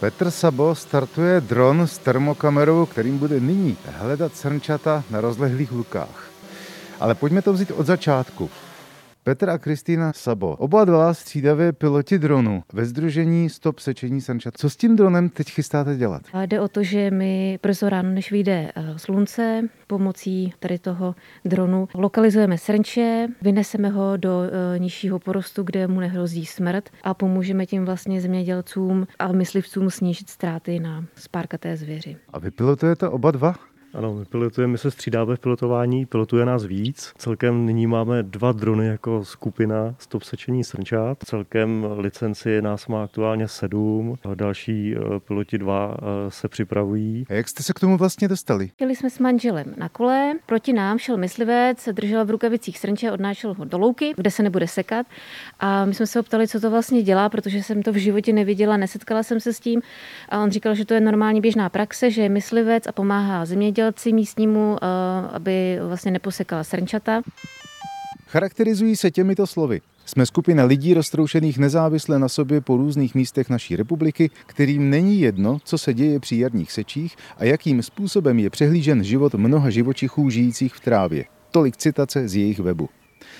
Petr 0.00 0.30
Sabo 0.30 0.74
startuje 0.74 1.40
dron 1.40 1.80
s 1.80 1.98
termokamerou, 1.98 2.86
kterým 2.86 3.18
bude 3.18 3.40
nyní 3.40 3.76
hledat 3.98 4.36
srnčata 4.36 5.04
na 5.10 5.20
rozlehlých 5.20 5.72
lukách. 5.72 6.30
Ale 7.00 7.14
pojďme 7.14 7.42
to 7.42 7.52
vzít 7.52 7.70
od 7.70 7.86
začátku. 7.86 8.50
Petr 9.26 9.50
a 9.50 9.58
Kristýna 9.58 10.12
Sabo. 10.12 10.56
Oba 10.56 10.84
dva 10.84 11.14
střídavě 11.14 11.72
piloti 11.72 12.18
dronu 12.18 12.62
ve 12.72 12.84
združení 12.84 13.50
Stop 13.50 13.78
sečení 13.78 14.20
sančat. 14.20 14.54
Co 14.56 14.70
s 14.70 14.76
tím 14.76 14.96
dronem 14.96 15.28
teď 15.28 15.50
chystáte 15.50 15.96
dělat? 15.96 16.22
A 16.32 16.46
jde 16.46 16.60
o 16.60 16.68
to, 16.68 16.82
že 16.82 17.10
my 17.10 17.58
brzo 17.62 17.88
ráno, 17.88 18.10
než 18.10 18.32
vyjde 18.32 18.72
eh, 18.76 18.98
slunce, 18.98 19.68
pomocí 19.86 20.52
tady 20.58 20.78
toho 20.78 21.14
dronu 21.44 21.88
lokalizujeme 21.94 22.58
srnče, 22.58 23.28
vyneseme 23.42 23.88
ho 23.88 24.16
do 24.16 24.42
eh, 24.42 24.78
nižšího 24.78 25.18
porostu, 25.18 25.62
kde 25.62 25.86
mu 25.86 26.00
nehrozí 26.00 26.46
smrt 26.46 26.90
a 27.02 27.14
pomůžeme 27.14 27.66
tím 27.66 27.84
vlastně 27.84 28.20
zemědělcům 28.20 29.06
a 29.18 29.32
myslivcům 29.32 29.90
snížit 29.90 30.30
ztráty 30.30 30.80
na 30.80 31.04
spárkaté 31.14 31.76
zvěři. 31.76 32.16
A 32.32 32.38
vy 32.38 32.50
pilotujete 32.50 33.08
oba 33.08 33.30
dva? 33.30 33.54
Ano, 33.96 34.14
my 34.14 34.24
pilotujeme, 34.24 34.72
my 34.72 34.78
se 34.78 34.90
střídáme 34.90 35.36
v 35.36 35.40
pilotování, 35.40 36.06
pilotuje 36.06 36.46
nás 36.46 36.64
víc. 36.64 37.12
Celkem 37.18 37.66
nyní 37.66 37.86
máme 37.86 38.22
dva 38.22 38.52
drony 38.52 38.86
jako 38.86 39.24
skupina 39.24 39.94
stop 39.98 40.22
sečení 40.22 40.64
srnčát. 40.64 41.18
Celkem 41.24 41.86
licenci 41.98 42.62
nás 42.62 42.86
má 42.86 43.04
aktuálně 43.04 43.48
sedm, 43.48 44.16
další 44.34 44.94
eh, 44.96 45.20
piloti 45.20 45.58
dva 45.58 45.96
eh, 45.98 46.30
se 46.30 46.48
připravují. 46.48 47.24
A 47.28 47.32
jak 47.32 47.48
jste 47.48 47.62
se 47.62 47.72
k 47.72 47.80
tomu 47.80 47.96
vlastně 47.96 48.28
dostali? 48.28 48.70
Jeli 48.80 48.96
jsme 48.96 49.10
s 49.10 49.18
manželem 49.18 49.74
na 49.76 49.88
kole, 49.88 50.34
proti 50.46 50.72
nám 50.72 50.98
šel 50.98 51.16
myslivec, 51.16 51.88
držel 51.92 52.24
v 52.24 52.30
rukavicích 52.30 52.78
srnče, 52.78 53.12
odnášel 53.12 53.54
ho 53.54 53.64
do 53.64 53.78
louky, 53.78 54.12
kde 54.16 54.30
se 54.30 54.42
nebude 54.42 54.68
sekat. 54.68 55.06
A 55.60 55.84
my 55.84 55.94
jsme 55.94 56.06
se 56.06 56.18
ho 56.18 56.22
ptali, 56.22 56.48
co 56.48 56.60
to 56.60 56.70
vlastně 56.70 57.02
dělá, 57.02 57.28
protože 57.28 57.62
jsem 57.62 57.82
to 57.82 57.92
v 57.92 57.96
životě 57.96 58.32
neviděla, 58.32 58.76
nesetkala 58.76 59.22
jsem 59.22 59.40
se 59.40 59.52
s 59.52 59.60
tím. 59.60 59.82
A 60.28 60.42
on 60.42 60.50
říkal, 60.50 60.74
že 60.74 60.84
to 60.84 60.94
je 60.94 61.00
normálně 61.00 61.40
běžná 61.40 61.68
praxe, 61.68 62.10
že 62.10 62.22
je 62.22 62.28
myslivec 62.28 62.86
a 62.86 62.92
pomáhá 62.92 63.44
zemědělcům 63.44 63.85
zemědělci 63.86 64.12
místnímu, 64.12 64.76
eh, 64.82 64.86
aby 65.32 65.78
vlastně 65.88 66.10
neposekala 66.10 66.64
srnčata. 66.64 67.22
Charakterizují 68.26 68.96
se 68.96 69.10
těmito 69.10 69.46
slovy. 69.46 69.80
Jsme 70.04 70.26
skupina 70.26 70.64
lidí 70.64 70.94
roztroušených 70.94 71.58
nezávisle 71.58 72.18
na 72.18 72.28
sobě 72.28 72.60
po 72.60 72.76
různých 72.76 73.14
místech 73.14 73.50
naší 73.50 73.76
republiky, 73.76 74.30
kterým 74.46 74.90
není 74.90 75.20
jedno, 75.20 75.58
co 75.64 75.78
se 75.78 75.94
děje 75.94 76.20
při 76.20 76.36
jarních 76.36 76.72
sečích 76.72 77.16
a 77.38 77.44
jakým 77.44 77.82
způsobem 77.82 78.38
je 78.38 78.50
přehlížen 78.50 79.04
život 79.04 79.34
mnoha 79.34 79.70
živočichů 79.70 80.30
žijících 80.30 80.74
v 80.74 80.80
trávě. 80.80 81.24
Tolik 81.50 81.76
citace 81.76 82.28
z 82.28 82.36
jejich 82.36 82.58
webu. 82.58 82.88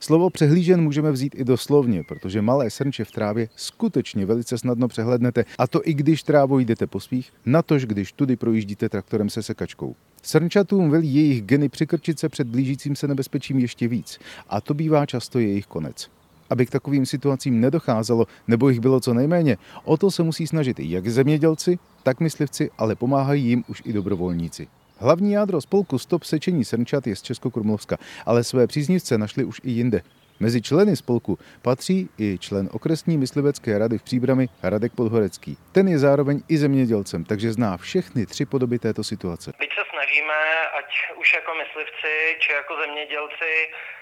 Slovo 0.00 0.30
přehlížen 0.30 0.82
můžeme 0.82 1.12
vzít 1.12 1.34
i 1.38 1.44
doslovně, 1.44 2.02
protože 2.04 2.42
malé 2.42 2.70
srnče 2.70 3.04
v 3.04 3.10
trávě 3.10 3.48
skutečně 3.56 4.26
velice 4.26 4.58
snadno 4.58 4.88
přehlednete, 4.88 5.44
a 5.58 5.66
to 5.66 5.80
i 5.84 5.94
když 5.94 6.22
trávou 6.22 6.58
jdete 6.58 6.86
po 6.86 7.00
svých, 7.00 7.32
natož 7.46 7.84
když 7.84 8.12
tudy 8.12 8.36
projíždíte 8.36 8.88
traktorem 8.88 9.30
se 9.30 9.42
sekačkou. 9.42 9.94
Srnčatům 10.22 10.90
velí 10.90 11.14
jejich 11.14 11.42
geny 11.42 11.68
přikrčit 11.68 12.18
se 12.18 12.28
před 12.28 12.46
blížícím 12.46 12.96
se 12.96 13.08
nebezpečím 13.08 13.58
ještě 13.58 13.88
víc 13.88 14.18
a 14.48 14.60
to 14.60 14.74
bývá 14.74 15.06
často 15.06 15.38
jejich 15.38 15.66
konec. 15.66 16.10
Aby 16.50 16.66
k 16.66 16.70
takovým 16.70 17.06
situacím 17.06 17.60
nedocházelo 17.60 18.26
nebo 18.48 18.68
jich 18.68 18.80
bylo 18.80 19.00
co 19.00 19.14
nejméně, 19.14 19.56
o 19.84 19.96
to 19.96 20.10
se 20.10 20.22
musí 20.22 20.46
snažit 20.46 20.80
jak 20.80 21.08
zemědělci, 21.08 21.78
tak 22.02 22.20
myslivci, 22.20 22.70
ale 22.78 22.94
pomáhají 22.94 23.44
jim 23.44 23.64
už 23.68 23.82
i 23.84 23.92
dobrovolníci. 23.92 24.68
Hlavní 25.00 25.32
jádro 25.32 25.60
spolku 25.60 25.98
Stop 25.98 26.24
sečení 26.24 26.64
srnčat 26.64 27.06
je 27.06 27.16
z 27.16 27.22
Českokrumlovska, 27.22 27.96
ale 28.26 28.44
své 28.44 28.66
příznivce 28.66 29.18
našli 29.18 29.44
už 29.44 29.60
i 29.64 29.70
jinde. 29.70 30.02
Mezi 30.40 30.62
členy 30.62 30.96
spolku 30.96 31.38
patří 31.62 32.08
i 32.18 32.38
člen 32.38 32.68
okresní 32.72 33.18
myslivecké 33.18 33.78
rady 33.78 33.98
v 33.98 34.02
Příbrami 34.02 34.48
Radek 34.62 34.92
Podhorecký. 34.92 35.56
Ten 35.72 35.88
je 35.88 35.98
zároveň 35.98 36.42
i 36.48 36.58
zemědělcem, 36.58 37.24
takže 37.24 37.52
zná 37.52 37.76
všechny 37.76 38.26
tři 38.26 38.44
podoby 38.46 38.78
této 38.78 39.04
situace. 39.04 39.52
My 39.60 39.66
se 39.66 39.82
snažíme, 39.92 40.38
ať 40.78 41.18
už 41.20 41.34
jako 41.34 41.52
myslivci, 41.62 42.12
či 42.38 42.52
jako 42.52 42.74
zemědělci, 42.86 43.52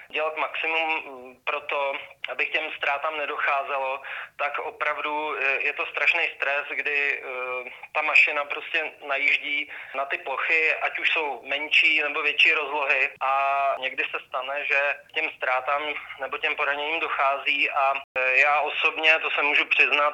dělat 0.09 0.37
maximum 0.37 1.37
pro 1.43 1.61
to, 1.61 1.93
aby 2.29 2.45
k 2.45 2.51
těm 2.51 2.63
ztrátám 2.77 3.17
nedocházelo, 3.17 4.01
tak 4.37 4.59
opravdu 4.59 5.35
eh, 5.37 5.61
je 5.61 5.73
to 5.73 5.85
strašný 5.85 6.29
stres, 6.35 6.65
kdy 6.69 7.21
eh, 7.21 7.69
ta 7.93 8.01
mašina 8.01 8.45
prostě 8.45 8.91
najíždí 9.07 9.71
na 9.95 10.05
ty 10.05 10.17
plochy, 10.17 10.75
ať 10.75 10.99
už 10.99 11.09
jsou 11.09 11.41
menší 11.43 12.01
nebo 12.01 12.21
větší 12.21 12.53
rozlohy. 12.53 13.09
A 13.21 13.75
někdy 13.79 14.03
se 14.03 14.19
stane, 14.27 14.65
že 14.65 14.95
těm 15.13 15.29
ztrátám 15.35 15.83
nebo 16.19 16.37
těm 16.37 16.55
poraněním 16.55 16.99
dochází 16.99 17.69
a 17.69 17.93
eh, 18.17 18.37
já 18.37 18.61
osobně, 18.61 19.19
to 19.19 19.31
se 19.31 19.41
můžu 19.41 19.65
přiznat, 19.65 20.13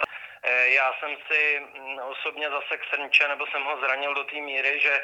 já 0.65 0.93
jsem 0.99 1.15
si 1.31 1.59
mm, 1.59 1.99
osobně 1.99 2.49
zasek 2.49 2.81
srnče 2.89 3.27
nebo 3.27 3.47
jsem 3.47 3.63
ho 3.63 3.77
zranil 3.77 4.13
do 4.13 4.23
té 4.23 4.35
míry, 4.35 4.79
že 4.79 5.01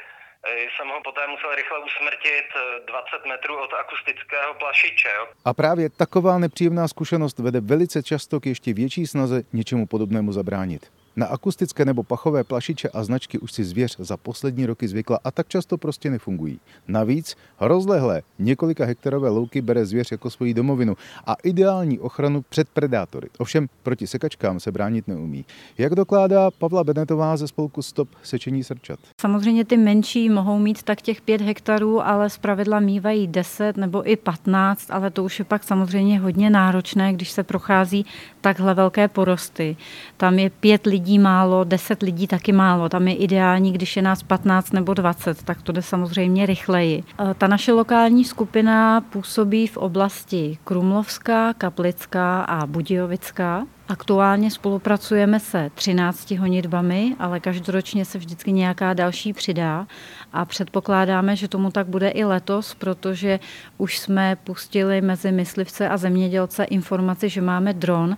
jsem 0.48 0.88
ho 0.88 1.02
poté 1.04 1.22
musel 1.28 1.56
rychle 1.56 1.78
usmrtit 1.80 2.48
20 2.88 3.08
eh, 3.26 3.30
metrů 3.30 3.54
od 3.64 3.74
akustického 3.74 4.54
plašiče. 4.54 5.10
Jo. 5.18 5.28
A 5.46 5.54
právě 5.54 5.90
taková 5.90 6.38
nepříjemná 6.38 6.88
zkušenost 6.88 7.40
vede 7.40 7.60
velice 7.62 8.04
často 8.04 8.40
k 8.40 8.46
ještě 8.46 8.74
větší 8.74 9.08
snaze 9.08 9.42
něčemu 9.54 9.88
podobnému 9.88 10.32
zabránit. 10.32 10.92
Na 11.20 11.26
akustické 11.26 11.86
nebo 11.86 12.04
pachové 12.04 12.44
plašiče 12.44 12.90
a 12.90 13.04
značky 13.04 13.40
už 13.40 13.52
si 13.52 13.64
zvěř 13.64 13.96
za 14.00 14.18
poslední 14.18 14.66
roky 14.66 14.88
zvykla 14.88 15.20
a 15.24 15.32
tak 15.32 15.48
často 15.48 15.78
prostě 15.78 16.10
nefungují. 16.10 16.60
Navíc 16.88 17.36
rozlehlé 17.60 18.22
několika 18.40 18.86
hektarové 18.86 19.30
louky 19.30 19.62
bere 19.62 19.86
zvěř 19.86 20.12
jako 20.12 20.30
svoji 20.30 20.54
domovinu 20.54 20.98
a 21.26 21.36
ideální 21.44 22.00
ochranu 22.00 22.42
před 22.50 22.70
predátory. 22.70 23.30
Ovšem 23.38 23.68
proti 23.84 24.08
sekačkám 24.08 24.60
se 24.60 24.72
bránit 24.72 25.08
neumí. 25.08 25.46
Jak 25.78 25.96
dokládá 25.96 26.52
Pavla 26.52 26.84
Benetová 26.84 27.38
ze 27.38 27.48
spolku 27.48 27.82
Stop 27.82 28.10
sečení 28.24 28.64
srčat? 28.64 29.00
Samozřejmě 29.22 29.66
ty 29.66 29.78
menší 29.78 30.30
mohou 30.30 30.60
mít 30.60 30.84
tak 30.84 31.02
těch 31.02 31.22
5 31.22 31.42
hektarů, 31.42 32.02
ale 32.02 32.30
zpravidla 32.30 32.80
mývají 32.80 33.28
10 33.28 33.78
nebo 33.78 34.12
i 34.12 34.16
15, 34.16 34.92
ale 34.92 35.12
to 35.12 35.24
už 35.24 35.40
je 35.40 35.46
pak 35.46 35.64
samozřejmě 35.64 36.20
hodně 36.20 36.50
náročné, 36.50 37.14
když 37.14 37.32
se 37.32 37.44
prochází 37.44 38.06
takhle 38.42 38.74
velké 38.74 39.08
porosty. 39.08 39.78
Tam 40.18 40.40
je 40.40 40.50
pět 40.50 40.86
lidí 40.86 41.09
málo, 41.18 41.64
deset 41.64 42.02
lidí 42.02 42.28
taky 42.28 42.52
málo. 42.52 42.90
Tam 42.90 43.08
je 43.08 43.16
ideální, 43.16 43.72
když 43.72 43.96
je 43.96 44.02
nás 44.02 44.24
15 44.24 44.74
nebo 44.74 44.94
20, 44.94 45.44
tak 45.44 45.62
to 45.62 45.72
jde 45.72 45.82
samozřejmě 45.82 46.46
rychleji. 46.46 47.04
E, 47.32 47.34
ta 47.34 47.48
naše 47.48 47.72
lokální 47.72 48.26
skupina 48.26 49.02
působí 49.02 49.68
v 49.68 49.78
oblasti 49.78 50.58
Krumlovská, 50.64 51.54
Kaplická 51.54 52.42
a 52.42 52.66
Budějovická. 52.66 53.66
Aktuálně 53.90 54.52
spolupracujeme 54.52 55.40
se 55.40 55.70
13 55.76 56.32
honitbami, 56.32 57.16
ale 57.20 57.40
každoročně 57.40 58.06
se 58.06 58.18
vždycky 58.18 58.52
nějaká 58.52 58.94
další 58.94 59.34
přidá 59.34 59.88
a 60.34 60.46
předpokládáme, 60.46 61.36
že 61.36 61.48
tomu 61.48 61.72
tak 61.72 61.88
bude 61.88 62.10
i 62.10 62.24
letos, 62.24 62.76
protože 62.76 63.40
už 63.78 63.98
jsme 63.98 64.38
pustili 64.44 65.02
mezi 65.02 65.32
myslivce 65.32 65.90
a 65.90 65.98
zemědělce 65.98 66.64
informaci, 66.64 67.30
že 67.30 67.42
máme 67.42 67.74
dron. 67.74 68.18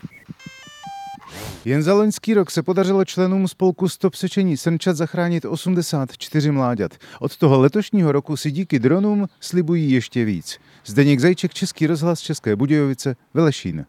Jen 1.65 1.83
za 1.83 1.93
loňský 1.93 2.33
rok 2.33 2.51
se 2.51 2.63
podařilo 2.63 3.05
členům 3.05 3.47
spolku 3.47 3.89
Stop 3.89 4.15
sečení 4.15 4.57
srnčat 4.57 4.95
zachránit 4.95 5.45
84 5.45 6.51
mláďat. 6.51 6.91
Od 7.19 7.37
toho 7.37 7.59
letošního 7.59 8.11
roku 8.11 8.37
si 8.37 8.51
díky 8.51 8.79
dronům 8.79 9.27
slibují 9.39 9.91
ještě 9.91 10.25
víc. 10.25 10.59
Zdeněk 10.85 11.19
Zajček, 11.19 11.53
Český 11.53 11.87
rozhlas 11.87 12.19
České 12.19 12.55
Budějovice, 12.55 13.15
Velešín. 13.33 13.85